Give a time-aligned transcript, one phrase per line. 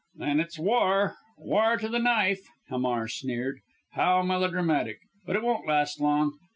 [0.15, 3.59] "Then it's war war to the knife!" Hamar sneered.
[3.91, 4.97] "How melodramatic!
[5.27, 6.39] But it won't last long.